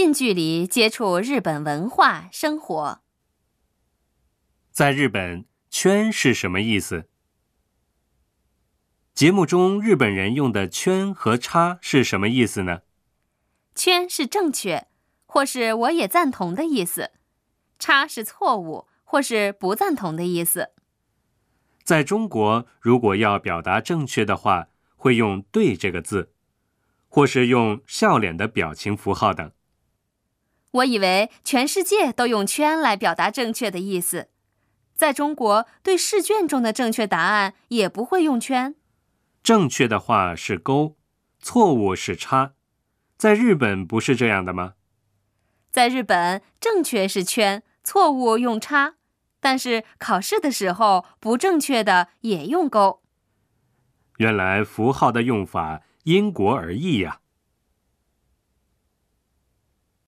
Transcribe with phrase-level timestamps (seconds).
[0.00, 3.00] 近距离接触日本文化生活。
[4.70, 7.08] 在日本，“圈”是什么意思？
[9.12, 12.82] 节目中日本人用的“圈”和“叉”是什么意思呢
[13.74, 14.86] ？“圈”是正确，
[15.26, 17.02] 或是我也赞同的意思
[17.80, 20.70] ；“叉”是错误，或是不赞同的意思。
[21.82, 26.32] 在中国，如果要表达正确的话，会用“对”这个字，
[27.08, 29.50] 或是用笑脸的表情符号等。
[30.72, 34.28] 我以为全世界都用“圈”来表达正确的意思，
[34.94, 38.74] 在中国对试卷中的正确答案也不会用“圈”。
[39.42, 40.96] 正确的话是勾，
[41.38, 42.52] 错误是叉。
[43.16, 44.74] 在日本不是这样的吗？
[45.70, 48.96] 在日本，正确是圈，错误用叉，
[49.40, 53.02] 但是考试的时候不正确的也用勾。
[54.18, 57.20] 原来符号的用法因国而异呀。